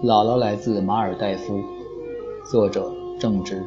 [0.00, 1.60] 姥姥来自马尔代夫，
[2.48, 2.88] 作者
[3.18, 3.60] 郑芝。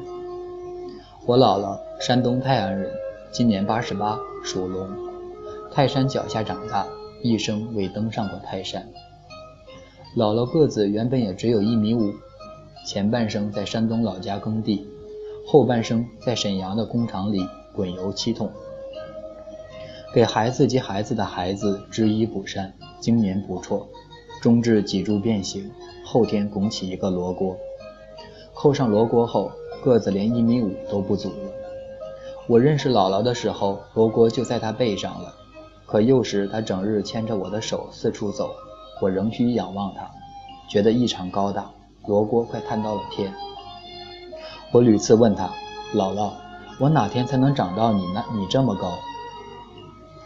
[1.25, 2.89] 我姥姥山东泰安人，
[3.33, 4.87] 今年八十八，属龙。
[5.73, 6.87] 泰山脚下长大，
[7.21, 8.87] 一生未登上过泰山。
[10.15, 12.13] 姥姥个子原本也只有一米五，
[12.87, 14.87] 前半生在山东老家耕地，
[15.45, 17.45] 后半生在沈阳的工厂里
[17.75, 18.49] 滚油漆桶，
[20.13, 23.85] 给孩子及孩子的孩子织衣补衫，经年不辍，
[24.41, 25.69] 终至脊柱变形。
[26.11, 27.55] 后天拱起一个罗锅，
[28.53, 29.49] 扣上罗锅后，
[29.81, 31.51] 个子连一米五都不足了。
[32.47, 35.33] 我认识姥姥的时候，罗锅就在她背上了。
[35.85, 38.49] 可幼时她整日牵着我的手四处走，
[39.01, 40.11] 我仍需仰望她，
[40.69, 41.71] 觉得异常高大，
[42.05, 43.33] 罗锅快探到了天。
[44.73, 45.49] 我屡次问她
[45.95, 46.31] ：“姥姥，
[46.77, 48.99] 我哪天才能长到你那你这么高？”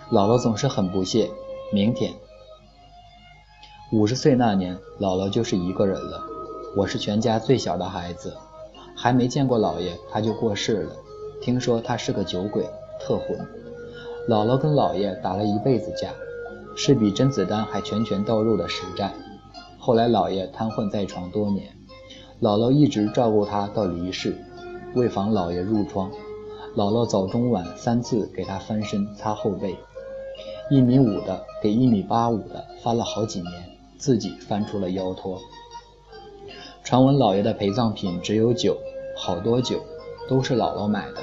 [0.09, 1.29] 姥姥总是很不屑
[1.71, 2.12] ：“明天。”
[3.91, 6.23] 五十岁那年，姥姥就是一个人了。
[6.76, 8.35] 我是全家最小的孩子，
[8.96, 10.91] 还没见过姥爷，他就过世了。
[11.40, 12.68] 听说他是个酒鬼，
[12.99, 13.37] 特混。
[14.27, 16.10] 姥姥跟姥爷打了一辈子架，
[16.76, 19.13] 是比甄子丹还拳拳到肉的实战。
[19.77, 21.71] 后来姥爷瘫痪在床多年，
[22.41, 24.35] 姥姥一直照顾他到离世。
[24.95, 26.10] 为防姥爷褥疮，
[26.76, 29.77] 姥姥早中晚三次给他翻身擦后背。
[30.71, 33.74] 一米五的给一米八五的翻了好几年。
[33.98, 35.40] 自己翻出了腰托。
[36.84, 38.77] 传闻老爷的陪葬品只有酒，
[39.18, 39.79] 好多酒
[40.29, 41.21] 都是姥姥买的。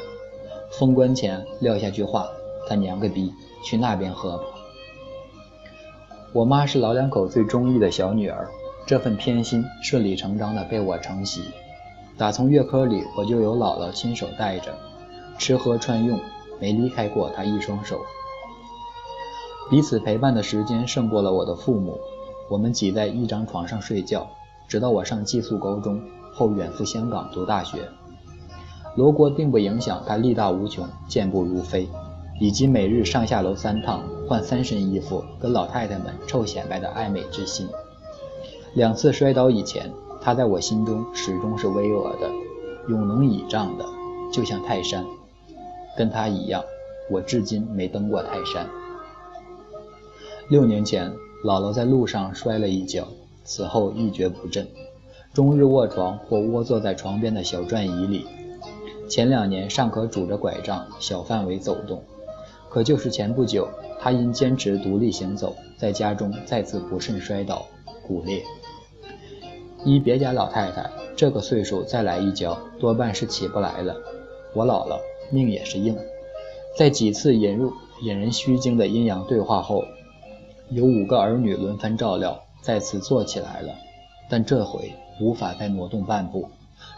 [0.72, 2.26] 封棺前撂下句话
[2.66, 4.44] ：“他娘个逼，去那边喝吧。”
[6.32, 8.48] 我妈是老两口最中意的小女儿，
[8.86, 11.42] 这份偏心顺理成章的被我承袭。
[12.16, 14.74] 打从月科里，我就有姥姥亲手带着，
[15.38, 16.18] 吃喝穿用
[16.58, 18.00] 没离开过她一双手。
[19.70, 21.98] 彼此陪伴的时间胜过了我的父母。
[22.48, 24.28] 我们挤在一张床上睡觉，
[24.68, 27.88] 直到我上寄宿高中后远赴香港读大学。
[28.94, 31.88] 罗锅并不影响他力大无穷、健步如飞，
[32.38, 37.66] 以及每日上下楼三趟换三身衣服跟老太太们臭显摆的爱美之心。
[38.74, 39.90] 两次摔倒以前，
[40.20, 42.30] 他在我心中始终是巍峨的、
[42.88, 43.86] 永能倚仗的，
[44.30, 45.04] 就像泰山。
[45.96, 46.62] 跟他一样，
[47.10, 48.68] 我至今没登过泰山。
[50.48, 51.10] 六年前。
[51.44, 53.08] 姥姥在路上摔了一跤，
[53.42, 54.68] 此后一蹶不振，
[55.34, 58.24] 终日卧床或窝坐在床边的小转椅里。
[59.08, 62.00] 前两年尚可拄着拐杖小范围走动，
[62.68, 67.66] 可就是前不久，她因坚持独立行走，在家中再次不慎摔倒，
[68.06, 68.44] 骨裂。
[69.84, 73.96] 依别家老太太这个岁数再来一跤，多半是起不来了。
[74.54, 75.00] 我姥姥
[75.32, 75.98] 命也是硬，
[76.78, 79.82] 在几次引入引人虚惊的阴阳对话后。
[80.74, 83.74] 有五个儿女轮番照料，再次坐起来了，
[84.30, 86.48] 但这回无法再挪动半步，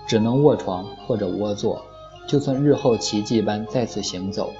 [0.07, 1.85] 只能卧床或者窝坐。
[2.29, 4.53] 就算日后奇迹般再次行走，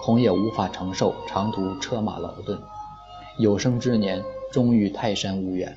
[0.00, 2.56] 恐也无法承受长途车马劳顿。
[3.38, 4.22] 有生之年
[4.52, 5.76] 终与泰山无缘。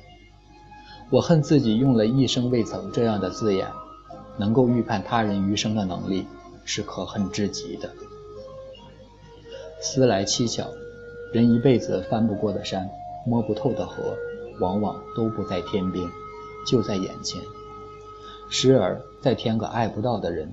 [1.10, 3.66] 我恨自己用了一生未曾这样的字眼，
[4.36, 6.28] 能够预判他人余生的能力
[6.64, 7.90] 是可恨至极的。
[9.80, 10.68] 思来蹊跷。
[11.34, 12.88] 人一辈子翻不过的山，
[13.26, 14.16] 摸不透的河，
[14.60, 16.08] 往往都不在天边，
[16.64, 17.42] 就在眼前。
[18.48, 20.48] 时而再添个爱不到的人。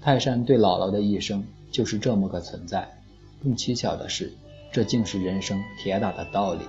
[0.00, 2.88] 泰山对姥姥的一生就是这么个存在。
[3.42, 4.32] 更蹊跷的是，
[4.72, 6.60] 这竟是人生铁打的道理。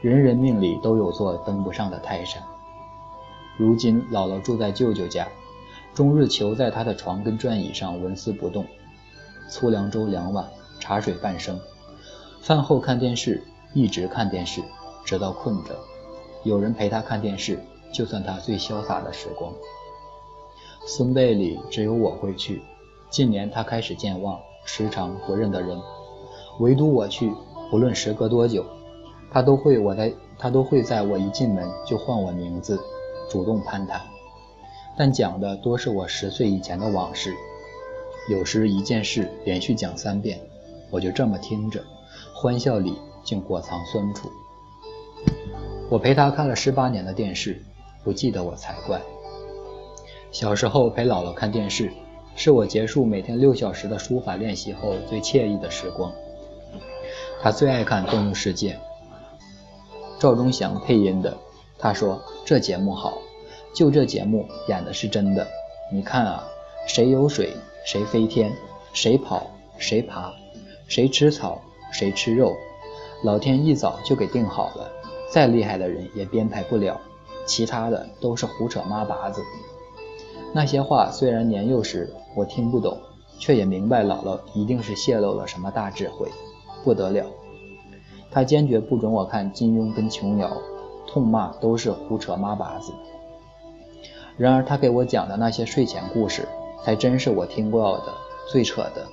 [0.00, 2.40] 人人命里都有座登不上的泰山。
[3.58, 5.26] 如今姥姥住在舅舅家，
[5.92, 8.64] 终日囚在他的床跟转椅上纹丝不动，
[9.48, 10.48] 粗粮粥两碗，
[10.78, 11.58] 茶水半升。
[12.40, 13.42] 饭后看电视，
[13.74, 14.62] 一直看电视，
[15.04, 15.78] 直到困着。
[16.42, 17.62] 有人陪他看电视，
[17.92, 19.52] 就算他最潇洒的时光。
[20.86, 22.62] 孙辈里只有我会去。
[23.10, 25.78] 近年他开始健忘，时常不认得人，
[26.60, 27.30] 唯独我去，
[27.70, 28.64] 不论时隔多久，
[29.30, 32.80] 他都会我在他都会在我一进门就唤我名字，
[33.28, 34.00] 主动攀谈。
[34.96, 37.34] 但讲的多是我十岁以前的往事，
[38.30, 40.40] 有时一件事连续讲三遍，
[40.90, 41.84] 我就这么听着。
[42.40, 44.32] 欢笑里竟裹藏酸楚。
[45.90, 47.62] 我陪他看了十八年的电视，
[48.02, 48.98] 不记得我才怪。
[50.32, 51.92] 小时候陪姥姥看电视，
[52.34, 56.10] 是我结束每天六小时的书法练习后最惬意的时光。
[57.42, 58.72] 他最爱看《动物世界》，
[60.18, 61.36] 赵忠祥配音的。
[61.78, 63.18] 他说这节目好，
[63.74, 65.46] 就这节目演的是真的。
[65.92, 66.48] 你看啊，
[66.86, 67.52] 谁有水，
[67.84, 68.50] 谁飞天，
[68.94, 70.32] 谁跑，谁爬，
[70.88, 71.60] 谁吃草。
[71.90, 72.56] 谁吃肉，
[73.22, 74.90] 老天一早就给定好了，
[75.30, 77.00] 再厉害的人也编排不了。
[77.46, 79.42] 其他的都是胡扯妈拔子。
[80.52, 82.98] 那些话虽然年幼时我听不懂，
[83.38, 86.28] 却也明白姥姥一定是泄露了什么大智慧，
[86.84, 87.26] 不得了。
[88.30, 90.50] 她坚决不准我看金庸跟琼瑶，
[91.06, 92.92] 痛骂都是胡扯妈拔子。
[94.36, 96.46] 然而她给我讲的那些睡前故事，
[96.84, 98.12] 才真是我听过的
[98.48, 99.06] 最扯的。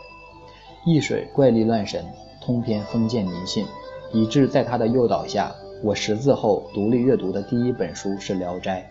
[0.85, 2.05] 易水怪力乱神，
[2.47, 3.65] 通篇封建迷信，
[4.13, 5.53] 以致在他的诱导下，
[5.83, 8.89] 我识字后独立阅读的第一本书是《聊斋》。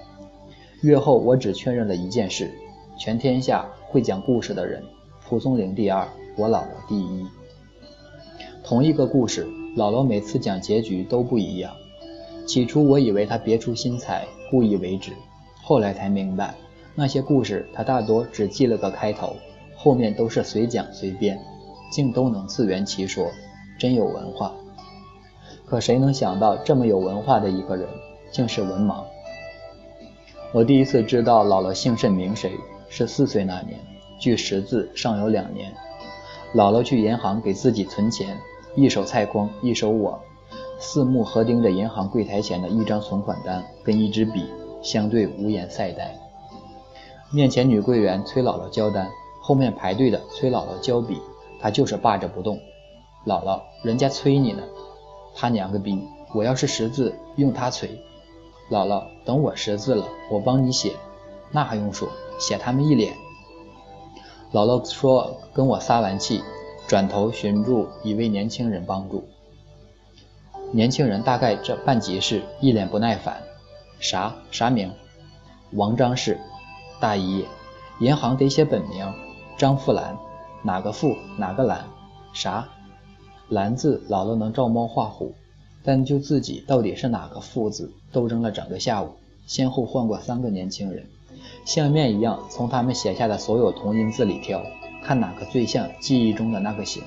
[0.87, 2.53] 阅后，我只确认了一件事：
[2.99, 4.83] 全天下会讲故事的人，
[5.27, 6.07] 蒲松龄第二，
[6.37, 7.27] 我姥姥第一。
[8.63, 11.73] 同一个故事，姥姥每次讲结局都不一样。
[12.47, 15.13] 起初我以为她别出心裁，故意为之，
[15.63, 16.55] 后来才明白，
[16.95, 19.35] 那些故事她大多只记了个开头，
[19.75, 21.41] 后面都是随讲随编，
[21.91, 23.31] 竟都能自圆其说，
[23.79, 24.53] 真有文化。
[25.65, 27.89] 可谁能想到，这么有文化的一个人，
[28.31, 29.05] 竟是文盲？
[30.53, 32.53] 我第一次知道姥姥姓甚名谁，
[32.89, 33.79] 是四岁那年，
[34.19, 35.75] 距识字尚有两年。
[36.55, 38.39] 姥姥去银行给自己存钱，
[38.77, 40.21] 一手菜筐，一手我，
[40.79, 44.47] 四目合盯着银行柜台前的一张存款单跟一支笔，
[44.81, 46.17] 相对无言赛呆。
[47.33, 49.11] 面前女柜员催姥姥交单，
[49.43, 51.21] 后面排队的催姥姥交笔，
[51.61, 52.59] 她就是霸着不动。
[53.27, 54.63] 姥姥，人家催你呢。
[55.35, 56.01] 他娘个逼，
[56.33, 58.01] 我要是识字，用他催。
[58.71, 60.95] 姥姥，等我识字了，我帮你写。
[61.51, 62.09] 那还用说，
[62.39, 63.15] 写他们一脸。
[64.53, 66.41] 姥姥说，跟我撒完气，
[66.87, 69.29] 转头寻住一位年轻人帮助。
[70.73, 73.43] 年轻人大概这办急事，一脸不耐烦。
[73.99, 74.93] 啥啥名？
[75.73, 76.39] 王张氏。
[77.01, 77.45] 大姨，
[77.99, 79.13] 银行得写本名，
[79.59, 80.17] 张富兰。
[80.63, 81.17] 哪个富？
[81.37, 81.85] 哪个兰？
[82.33, 82.69] 啥？
[83.49, 85.35] 兰字，姥姥能照猫画虎。
[85.85, 89.11] 但就自己到底是哪个父子，斗争了整个下午，
[89.47, 91.07] 先后换过三个年轻人，
[91.65, 94.61] 像面一样从他们写下的所有同音字里挑，
[95.01, 97.05] 看哪个最像记忆中的那个形。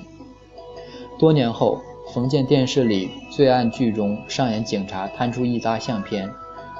[1.18, 1.82] 多年后，
[2.14, 6.32] 逢见电视里罪案剧中上演警察摊出一沓相片，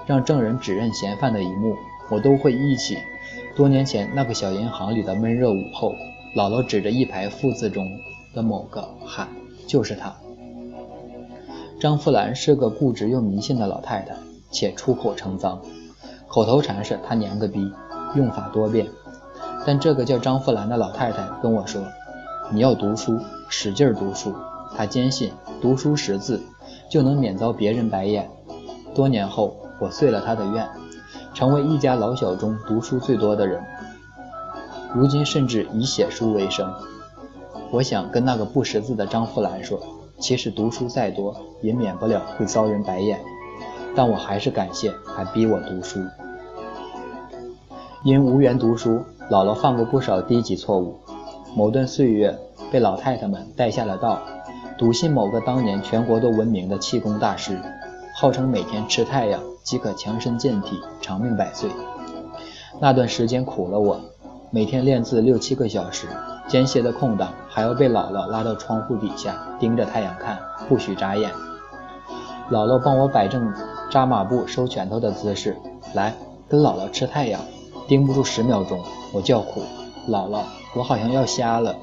[0.08, 1.76] 让证人指认嫌犯的一幕，
[2.10, 2.98] 我都会忆起
[3.58, 5.94] 多年前那个小银行里的闷热午后，
[6.34, 8.00] 姥姥指着一排父字中
[8.34, 9.28] 的某个喊
[9.68, 10.16] ：“就是他。”
[11.80, 14.16] 张富兰是个固执又迷信的老太太，
[14.52, 15.62] 且出口成脏，
[16.28, 17.72] 口头禅是“他娘个逼”，
[18.16, 18.88] 用法多变。
[19.66, 21.82] 但这个叫张富兰的老太太跟我说
[22.52, 24.34] ：“你要读书，使劲读书。”
[24.76, 26.42] 她坚信读书识字
[26.90, 28.30] 就能免遭别人白眼。
[28.94, 30.68] 多年后，我遂了她的愿，
[31.34, 33.64] 成为一家老小中读书最多的人，
[34.94, 36.72] 如今甚至以写书为生。
[37.72, 39.80] 我想跟那个不识字的张富兰说。
[40.22, 43.22] 其实读书再多，也免不了会遭人白眼，
[43.96, 46.02] 但我还是感谢还逼我读书。
[48.04, 49.00] 因无缘读书，
[49.30, 50.98] 姥姥犯过不少低级错误。
[51.56, 52.38] 某段岁月，
[52.70, 54.20] 被老太太们带下了道，
[54.78, 57.58] 笃信某个当年全国都闻名的气功大师，
[58.14, 61.70] 号称每天吃太阳即可强身健体、长命百岁。
[62.82, 64.02] 那段时间苦了我，
[64.52, 66.08] 每天练字六七个小时。
[66.50, 71.32] 间歇的空档还要被姥姥拉到窗户底下盯着太阳看，不许眨眼。
[72.50, 73.54] 姥姥帮我摆正
[73.92, 75.56] 扎马步收拳头的姿势，
[75.94, 76.16] 来
[76.50, 77.40] 跟姥姥吃太阳。
[77.88, 78.80] 盯不住十秒钟，
[79.12, 79.62] 我叫苦，
[80.08, 80.42] 姥姥，
[80.76, 81.76] 我好像要瞎了。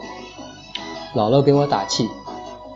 [1.15, 2.09] 姥姥给我打气，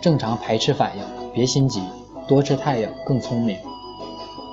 [0.00, 1.82] 正常排斥反应，别心急，
[2.26, 3.56] 多吃太阳更聪明。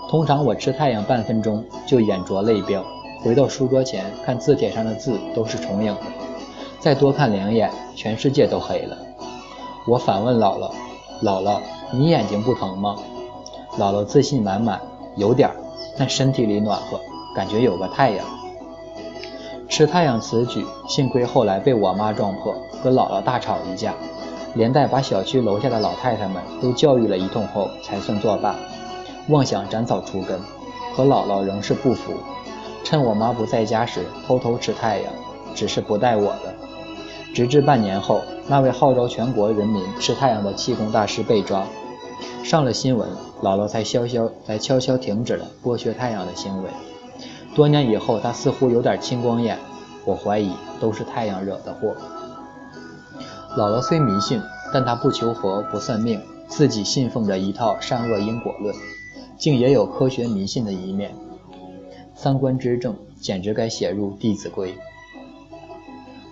[0.09, 2.83] 通常我吃太阳半分钟就眼拙泪飙，
[3.23, 5.95] 回到书桌前看字帖上的字都是重影。
[6.79, 8.97] 再多看两眼，全世界都黑了。
[9.85, 10.71] 我反问姥姥
[11.23, 11.59] ：“姥姥，
[11.91, 12.95] 你眼睛不疼吗？”
[13.79, 14.81] 姥姥自信满满
[15.15, 15.55] ：“有点儿，
[15.97, 16.99] 但身体里暖和，
[17.35, 18.25] 感觉有个太阳。”
[19.69, 23.93] 吃太阳此举，幸亏后来被我妈撞破，和姥姥大吵一架，
[24.55, 28.55] 连带把小区楼下的老太太们都教育了一通后，才算作罢。
[29.29, 30.39] 妄想斩草除根，
[30.95, 32.13] 可姥姥仍是不服，
[32.83, 35.13] 趁我妈不在家时偷偷吃太阳，
[35.53, 36.46] 只是不带我的。
[37.37, 41.67] 直至半年后，那位号召全国人民吃太阳的气功大师被抓，
[42.43, 43.07] 上了新闻，
[43.43, 46.69] 姥姥才悄悄才悄悄停止了剥削太阳的行为。
[47.53, 49.55] 多年以后，他似乎有点青光眼，
[50.03, 51.95] 我怀疑都是太阳惹的祸。
[53.55, 54.41] 姥姥虽迷信，
[54.73, 58.73] 但她不求佛不算命，自己信奉着一套善恶因果论，
[59.37, 61.13] 竟也有科学迷信的一面。
[62.15, 64.71] 三观之正，简直该写入《弟子规》。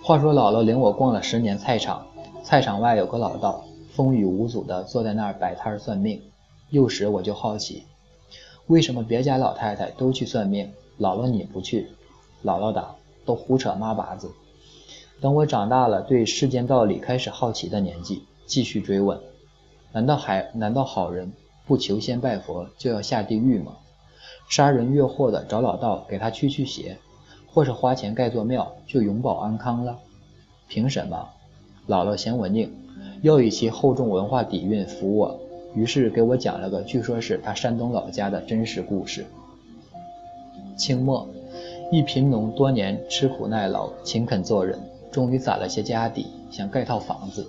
[0.06, 2.06] 话说，姥姥领我逛了十年菜场，
[2.44, 6.22] 菜场外有个老道，风雨无阻的坐在那儿摆摊算命。
[6.70, 7.82] 幼时我就好奇，
[8.68, 10.70] 为什么别家老太太都去算命，
[11.00, 11.88] 姥姥你不去？
[12.44, 12.94] 姥姥答
[13.26, 14.30] ：“都胡扯妈八子。”
[15.20, 19.18] 等我长大了，对世间道理开始好奇的年纪，继续追问：
[19.90, 21.32] 难道还难道好人
[21.66, 23.72] 不求仙拜佛就要下地狱吗？
[24.48, 26.96] 杀人越货的找老道给他驱驱邪，
[27.56, 29.96] 或是花钱盖座庙就永保安康了？
[30.68, 31.26] 凭什么？
[31.88, 32.70] 姥姥嫌我拧，
[33.22, 35.40] 又以其厚重文化底蕴服我，
[35.74, 39.24] 于是给我讲了个据说是他山东老家的真实故事。
[40.76, 41.26] 清末，
[41.90, 44.78] 一贫农多年吃苦耐劳，勤恳做人。
[45.10, 47.46] 终于攒了些家底，想盖套房子，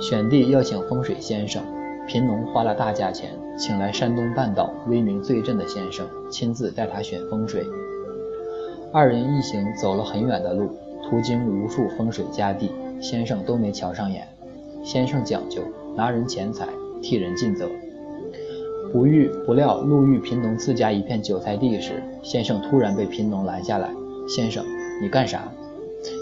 [0.00, 1.62] 选地要请风水先生。
[2.08, 7.64] 贫农花了大价钱，请来山东半岛威名最振的先生，亲自带他选风水。
[8.94, 10.68] 二人一行走了很远的路，
[11.02, 12.70] 途经无数风水佳地，
[13.00, 14.28] 先生都没瞧上眼。
[14.84, 15.62] 先生讲究
[15.96, 16.68] 拿人钱财，
[17.00, 17.70] 替人尽责。
[18.92, 23.88] 不遇不料路遇贫农自家一片韭菜地时，先生突然被贫农拦下来
[24.28, 24.62] ：“先生，
[25.00, 25.50] 你干啥？”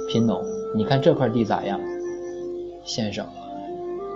[0.08, 0.40] 贫农，
[0.76, 1.80] 你看这块地咋样？
[2.84, 3.26] 先生，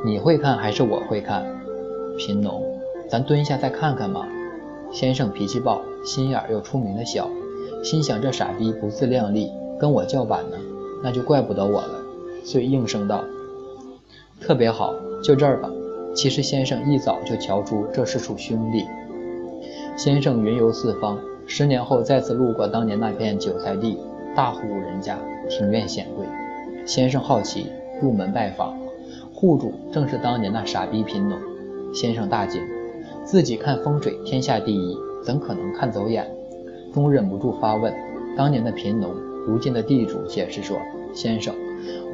[0.04, 1.44] 你会看还是我会看？
[2.16, 2.62] 贫农，
[3.08, 4.28] 咱蹲下再看看嘛。
[4.92, 7.28] 先生脾气暴，心眼又出名的小，
[7.84, 10.56] 心想这傻逼不自量力，跟我叫板呢，
[11.02, 12.00] 那就怪不得我了，
[12.42, 13.22] 遂应声道
[14.40, 15.70] ：“特别好，就这儿吧。”
[16.16, 18.84] 其实先生一早就瞧出这是处兄弟。
[19.96, 23.98] 先生云游四方，十年后再次路过当年那片韭菜地。
[24.34, 25.16] 大户人家
[25.48, 26.26] 庭院显贵，
[26.84, 27.66] 先生好奇
[28.02, 28.76] 入门拜访，
[29.32, 31.38] 户主正是当年那傻逼贫农。
[31.94, 32.60] 先生大惊，
[33.24, 36.33] 自己看风水天下第一，怎可能看走眼？
[36.94, 37.92] 终忍不住发问。
[38.36, 39.12] 当年的贫农，
[39.44, 40.78] 如今的地主解释说
[41.12, 41.52] ：“先生，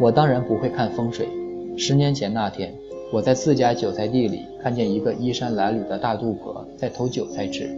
[0.00, 1.28] 我当然不会看风水。
[1.76, 2.74] 十年前那天，
[3.12, 7.68] 我在自家韭菜地里看见一个衣衫褴褛的大肚婆在偷韭菜吃，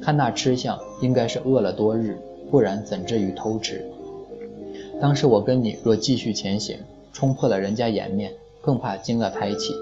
[0.00, 2.16] 看那吃相，应该是饿了多日。”
[2.50, 3.84] 不然怎至于偷吃？
[5.00, 6.78] 当时我跟你若继续前行，
[7.12, 9.72] 冲破了人家颜面，更怕惊了胎气。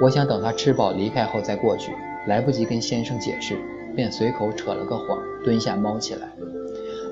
[0.00, 1.92] 我想等他吃饱离开后再过去，
[2.26, 3.58] 来不及跟先生解释，
[3.94, 6.28] 便随口扯了个谎，蹲下猫起来。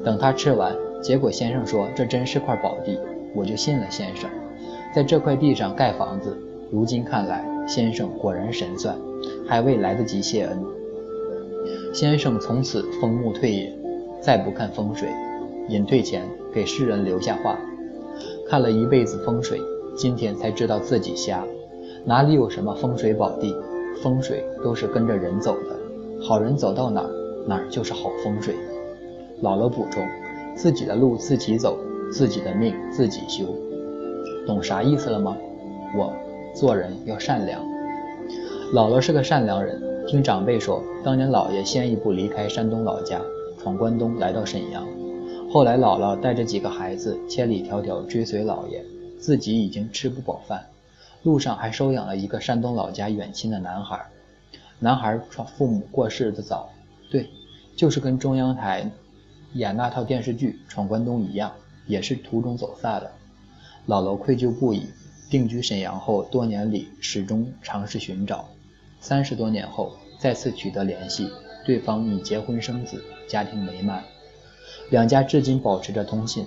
[0.04, 2.98] 等他吃完，结果先生说这真是块宝地，
[3.34, 4.28] 我就信了先生，
[4.94, 6.36] 在这块地上盖房子。
[6.70, 8.96] 如今看来，先生果然神算，
[9.46, 10.64] 还未来得及谢恩。
[11.92, 13.72] 先生从此封墓退隐。
[14.20, 15.08] 再不看风水，
[15.68, 17.58] 隐退前给世人留下话：
[18.46, 19.58] 看了一辈子风水，
[19.96, 21.42] 今天才知道自己瞎。
[22.04, 23.56] 哪里有什么风水宝地？
[24.02, 25.79] 风水都是跟着人走的，
[26.22, 27.10] 好人走到哪儿，
[27.46, 28.54] 哪儿就是好风水。
[29.42, 30.06] 姥姥补充：
[30.54, 31.78] 自己的路自己走，
[32.12, 33.44] 自己的命自己修。
[34.46, 35.36] 懂啥意思了吗？
[35.96, 36.12] 我
[36.54, 37.62] 做人要善良。
[38.72, 43.20] 姥姥是个善良人，听长辈说，当年姥爷先一步离开山东老家。
[43.62, 44.86] 闯关东来到沈阳，
[45.52, 48.82] 后来姥姥带着几个孩子千里迢迢追随姥爷，
[49.18, 50.64] 自己已经吃不饱饭，
[51.24, 54.00] 路上还收养了一个山东老家远亲的男孩。
[54.82, 55.20] 男孩
[55.56, 56.70] 父母过世的早，
[57.10, 57.28] 对，
[57.76, 58.90] 就是跟中央台
[59.52, 61.52] 演那套电视剧《闯关东》一样，
[61.86, 63.10] 也是途中走散了。
[63.86, 64.86] 姥姥愧疚不已，
[65.28, 68.48] 定居沈阳后多年里始终尝试寻找，
[69.00, 71.30] 三十多年后再次取得联系。
[71.66, 74.02] 对方已结婚生子，家庭美满，
[74.88, 76.46] 两家至今保持着通信。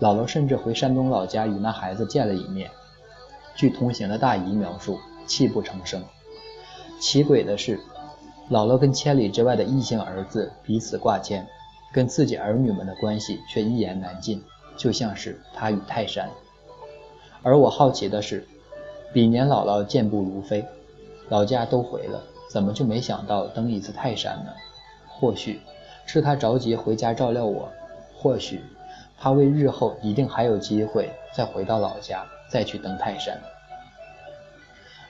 [0.00, 2.70] 姥姥甚至回山东老家与那孩子见了一面。
[3.54, 6.04] 据同行的大姨描述，泣不成声。
[7.00, 7.78] 奇诡的是，
[8.50, 11.46] 姥姥跟千里之外的异性儿子彼此挂牵，
[11.92, 14.44] 跟自己儿女们的关系却一言难尽，
[14.76, 16.28] 就像是他与泰山。
[17.42, 18.46] 而我好奇的是，
[19.14, 20.62] 彼年姥姥健步如飞，
[21.30, 22.22] 老家都回了。
[22.50, 24.50] 怎么就没想到登一次泰山呢？
[25.08, 25.60] 或许
[26.04, 27.70] 是他着急回家照料我，
[28.14, 28.60] 或许
[29.16, 33.40] 他为日后一定还有机会再回到老家再去登泰山。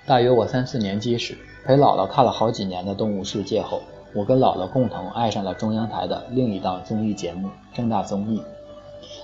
[0.06, 3.82] 大约我三四年级时，陪姥姥看了好几年的《动物世界》后，
[4.14, 8.38] 我跟姥姥共同爱上了中央台的另一档综艺节目《正大综艺》。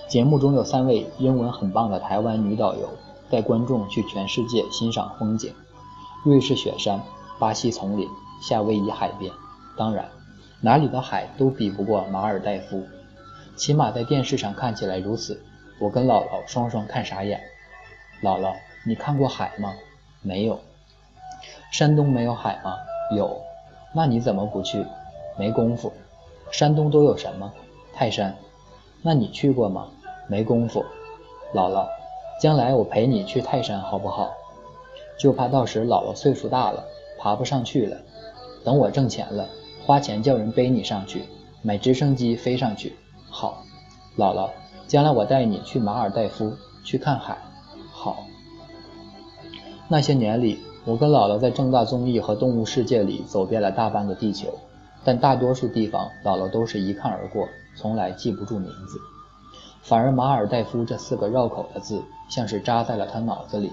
[0.07, 2.89] 节目中有三位英文很棒的台湾女导游，
[3.29, 5.51] 带观众去全世界欣赏风景：
[6.23, 7.01] 瑞士雪山。
[7.39, 8.07] 巴西丛林、
[8.41, 9.31] 夏威夷海边，
[9.77, 10.09] 当然，
[10.59, 12.83] 哪里的海都比不过马尔代夫，
[13.55, 15.39] 起码在电视上看起来如此。
[15.79, 17.39] 我跟姥姥双双看傻眼。
[18.23, 18.55] 姥姥，
[18.87, 19.71] 你看过海吗？
[20.23, 20.59] 没有。
[21.71, 22.77] 山东没有海吗？
[23.15, 23.41] 有。
[23.93, 24.85] 那你怎么不去？
[25.37, 25.91] 没功夫。
[26.51, 27.51] 山东都有什么？
[27.93, 28.35] 泰山。
[29.01, 29.87] 那你去过吗？
[30.27, 30.83] 没功夫。
[31.53, 31.87] 姥姥，
[32.41, 34.31] 将来我陪你去泰山好不好？
[35.17, 36.83] 就怕到时姥姥岁数大了。
[37.19, 37.97] 爬不上去了，
[38.63, 39.49] 等我挣钱了，
[39.85, 41.23] 花钱叫人背你上去，
[41.63, 42.95] 买直升机飞上去。
[43.31, 43.63] 好，
[44.17, 44.51] 姥姥，
[44.87, 47.35] 将来我带你去马尔代夫去看海。
[47.91, 48.17] 好。
[49.87, 54.47] 那些年里，我跟姥姥在正大综艺和动物世界里走遍了大半个地球，
[55.03, 58.97] 但大多数地方姥姥都是一看而过，从来记不住名字。
[59.81, 63.69] 反而马尔代夫这四个绕口的字，像是扎在了她脑子里。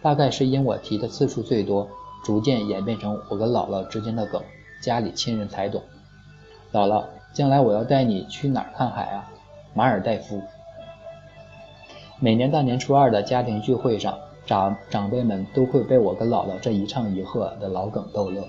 [0.00, 1.86] 大概是因我提的次数最多，
[2.24, 4.40] 逐渐演变成我跟姥姥之间的梗，
[4.80, 5.82] 家里亲人才懂。
[6.72, 9.30] 姥姥，将来我要带你去哪儿看海啊？
[9.74, 10.40] 马尔代夫。
[12.18, 14.18] 每年大年初二的家庭聚会上。
[14.48, 18.42] 长长辈们都会被我跟姥姥这一唱一和的老梗逗乐，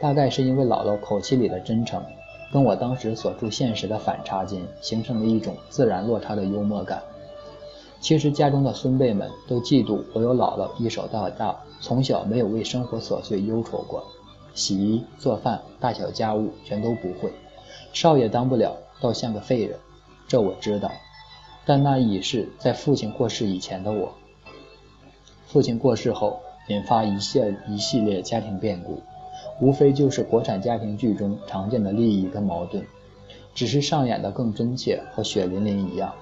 [0.00, 2.02] 大概是因为姥姥口气里的真诚，
[2.50, 7.02] 跟我当时所处现实的反差间形成了一种自然落差的幽默感。
[8.00, 14.02] 其实家中的孙辈们都嫉妒我有姥姥一手带大，从小没有为生活琐碎忧愁过，
[14.54, 17.30] 洗衣做饭大小家务全都不会，
[17.92, 19.78] 少爷当不了，倒像个废人。
[20.26, 20.90] 这我知道，
[21.66, 24.10] 但那已是在父亲过世以前的我。
[25.48, 29.00] 父亲过世后，引发一系一系列家庭变故，
[29.60, 32.84] 无非就是国产家庭剧中常见的利益跟矛盾，
[33.54, 36.12] 只是上演的更真切和血淋淋一样。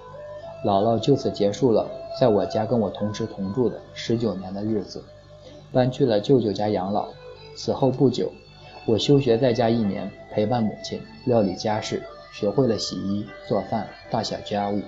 [0.65, 1.91] 姥姥就此结束了
[2.21, 5.03] 在我家跟我同吃同住的十九年的日子，
[5.73, 7.09] 搬去了舅舅家养老。
[7.57, 8.31] 此后不久，
[8.87, 12.01] 我休学在家一年，陪伴母亲料理家事，
[12.33, 14.81] 学会了洗衣做饭大小家务。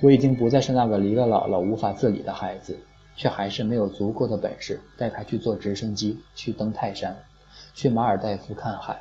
[0.00, 2.76] 我已经不再是那个离了姥姥无法自理的孩子。
[3.16, 7.16] 却还是没有足够的本事带他去坐直升机，去登泰山，
[7.74, 9.00] 去马尔代夫看海。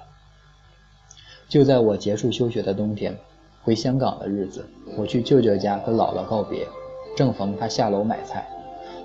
[1.47, 3.17] 就在我结束休学的冬天，
[3.63, 4.65] 回香港的日子，
[4.97, 6.67] 我去舅舅家跟姥姥告别，
[7.15, 8.47] 正逢他下楼买菜。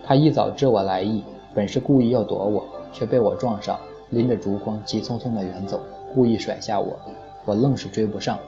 [0.04, 3.78] 他一早知我来意，本是故意要躲我，却被我撞上，
[4.10, 5.80] 拎着竹筐急匆匆地远走，
[6.14, 6.96] 故意甩下我，
[7.44, 8.38] 我愣是追不上。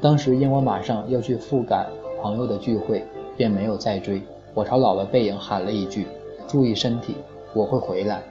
[0.00, 1.90] 当时因我马上要去赴赶
[2.22, 3.04] 朋友的聚会，
[3.36, 4.22] 便没有再追。
[4.54, 6.06] 我朝姥姥背影喊了一句
[6.48, 7.16] ：“注意身体，
[7.54, 8.22] 我会回来。”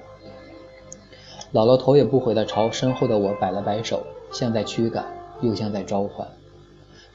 [1.54, 5.06] 姥姥头也不回地朝身后的我摆了摆手，像在驱赶，
[5.42, 6.28] 又像在召唤。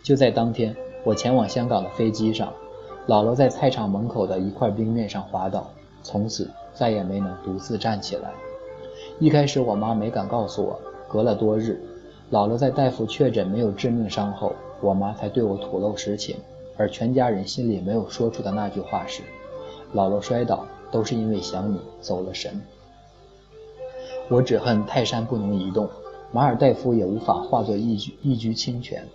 [0.02, 2.52] 就在当天，我前往香港的飞机上，
[3.06, 5.70] 姥姥在菜场门口的一块冰面上滑倒，
[6.02, 8.32] 从此再也没能独自站起来。
[9.18, 10.80] 一开始，我妈没敢告诉我。
[11.06, 11.80] 隔了多日，
[12.32, 16.36] 姥姥在大夫确诊没有致命伤后，我妈才对我吐露实情。
[16.76, 19.22] 而全家人心里没有说出的那句话是
[19.94, 22.60] ：“姥姥摔倒都是因为想你走了神。”
[24.28, 25.88] 我只恨泰山不能移动，
[26.32, 29.06] 马尔代夫也无法化作一居一局清泉，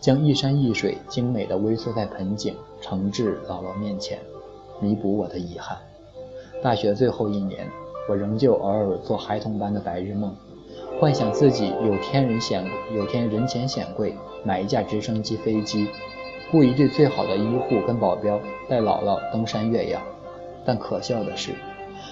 [0.00, 4.18] 将一山一水精美的微缩在盆景，呈至姥姥面前，
[4.80, 5.76] 弥补我的遗憾。
[6.62, 7.68] 大学最后一年，
[8.08, 10.34] 我仍旧偶尔做孩童般的白日梦，
[11.00, 12.64] 幻想自己有天人显
[12.94, 15.88] 有天人前显贵，买一架直升机飞机。
[16.50, 20.00] 雇一队最好的医护跟保镖带姥姥登山越洋，
[20.64, 21.52] 但可笑的是，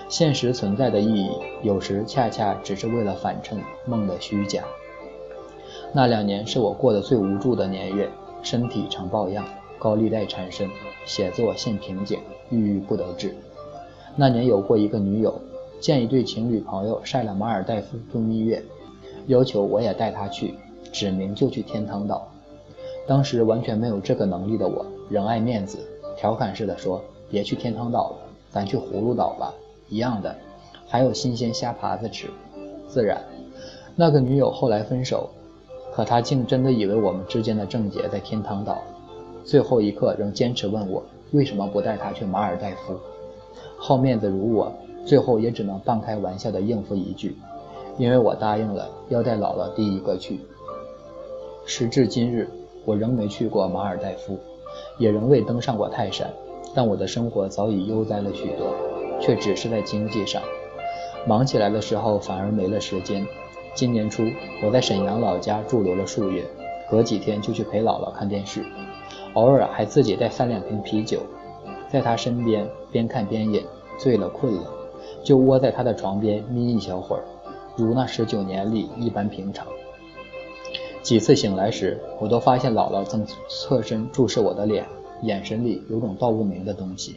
[0.09, 1.31] 现实存在的意义
[1.63, 4.65] 有时恰恰只是为了反衬梦的虚假。
[5.93, 8.09] 那两年是我过得最无助的年月，
[8.43, 9.45] 身体常抱恙，
[9.79, 10.69] 高利贷缠身，
[11.05, 12.19] 写作陷瓶颈，
[12.51, 13.37] 郁郁不得志。
[14.17, 15.39] 那年有过一个女友，
[15.79, 18.63] 见一对情侣朋友晒了马尔代夫度蜜月，
[19.27, 20.55] 要求我也带她去，
[20.91, 22.32] 指明就去天堂岛。
[23.07, 25.79] 当时完全没有这个能力的我，仍爱面子，
[26.17, 28.17] 调侃似的说：“别去天堂岛了，
[28.51, 29.53] 咱去葫芦岛吧，
[29.89, 30.35] 一样的，
[30.87, 32.29] 还有新鲜虾爬子吃。”
[32.87, 33.21] 自然，
[33.97, 35.29] 那个女友后来分手，
[35.93, 38.79] 可她竟真的以为我们之间的症结在天堂岛，
[39.45, 42.95] 最后一刻仍坚持问我为什么不带她去马尔代夫。
[43.77, 44.73] 好面子如我，
[45.05, 47.37] 最后也只能半开玩笑的应付一句
[47.99, 50.39] ：“因为我答应了要带姥姥第一个去。”
[51.67, 52.49] 时至今日。
[52.85, 54.39] 我仍没去过马尔代夫，
[54.99, 56.29] 也仍未登上过泰山，
[56.75, 58.75] 但我的生活早已悠哉了许多，
[59.21, 60.43] 却只是在经济上。
[61.27, 63.25] 忙起来的时候反而没了时间。
[63.75, 64.25] 今年初，
[64.65, 66.45] 我在沈阳老家驻留了数月，
[66.91, 68.63] 隔几天就去陪姥姥看电视，
[69.35, 71.21] 偶尔还自己带三两瓶啤酒，
[71.89, 73.65] 在她身边边看边饮，
[73.97, 74.65] 醉了困了，
[75.23, 77.23] 就窝在她的床边眯一小会儿，
[77.77, 79.67] 如那十九年里一般平常。
[81.03, 84.87] 几次醒来时，我都发现姥姥正侧身注视我的脸，
[85.23, 87.17] 眼神里有种道不明的东西。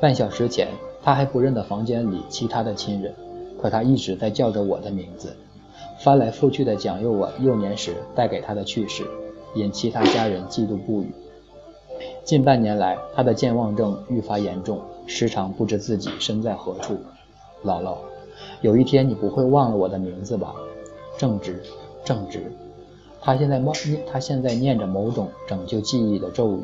[0.00, 0.68] 半小时前，
[1.02, 3.14] 她还不认得房间里其他的亲人，
[3.60, 5.36] 可她一直在叫着我的名字，
[5.98, 9.06] 翻来覆去的讲述我幼年时带给她的趣事，
[9.54, 11.06] 引其他家人嫉妒不已。
[12.24, 16.96] 近半年来，她的健忘症愈发严重，时常不知自己身在何处。
[17.62, 17.96] 姥姥，
[18.62, 20.54] 有一天你不会忘了我的名字吧？
[21.18, 21.62] 正直，
[22.02, 22.50] 正直。
[23.26, 26.60] 他现在默念，他现在念着某种拯救记忆的咒语。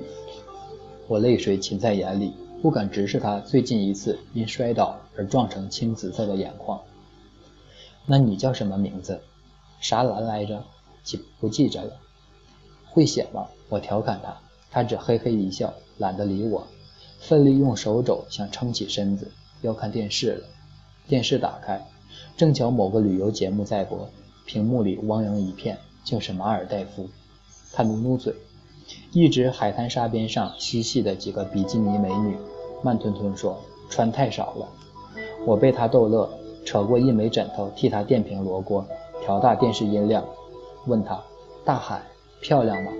[1.09, 6.81] 我泪水噙在眼里，不敢直视他最近一次因摔倒而撞成青紫色的眼眶。
[8.07, 9.21] 那你叫什么名字？
[9.81, 10.63] 啥兰来着？
[11.03, 11.99] 记不记着了？
[12.93, 13.49] 会写吗？
[13.69, 14.37] 我调侃他，
[14.71, 16.65] 他只嘿嘿一笑，懒得理我，
[17.19, 20.45] 奋力用手肘想撑起身子，要看电视了。
[21.09, 21.85] 电视打开，
[22.37, 24.09] 正巧某个旅游节目在播，
[24.47, 27.09] 屏幕里汪洋一片，就是马尔代夫。
[27.73, 28.35] 他努努嘴，
[29.13, 32.37] 一直海滩沙边上嬉戏的几个比基尼美女，
[32.83, 34.69] 慢吞吞说：“穿太少了。”
[35.47, 36.29] 我被他逗乐，
[36.65, 38.85] 扯过一枚枕头替他垫平罗锅，
[39.23, 40.25] 调大电视音量，
[40.87, 41.21] 问他
[41.65, 42.03] ：“大海
[42.41, 42.93] 漂亮吗？”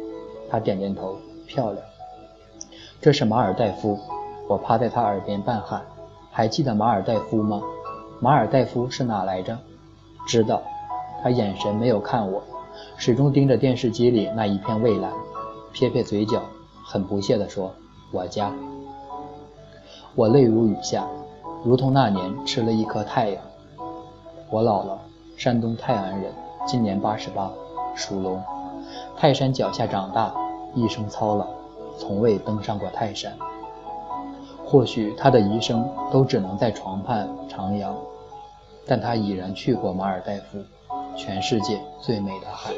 [0.51, 1.85] 他点点头：“漂亮。”
[3.01, 3.99] 这是马尔代夫。
[4.49, 5.83] 我趴在他耳边半喊
[6.31, 7.63] ：“还记得马尔代夫吗？”
[8.21, 9.59] 马尔代夫是哪来着？
[10.27, 10.63] 知道，
[11.23, 12.43] 他眼神没有看我，
[13.05, 15.13] 始终盯着电视机里那一片蔚蓝，
[15.73, 16.41] 撇撇嘴角，
[16.85, 17.75] 很不屑地说
[18.15, 18.53] ：“我家。”
[20.15, 21.05] 我泪如雨下，
[21.65, 23.43] 如同那年吃了一颗太阳。
[24.51, 24.99] 我姥姥，
[25.37, 26.33] 山东泰安人，
[26.65, 27.51] 今年八十八，
[27.97, 28.41] 属龙，
[29.17, 30.33] 泰山脚下长大，
[30.73, 31.45] 一生操劳，
[31.99, 33.33] 从未登上过泰山。
[34.65, 37.93] 或许他的余生都只能在床畔徜徉。
[38.87, 40.59] 但他已然去过马尔代夫，
[41.17, 42.73] 全世界最美的海。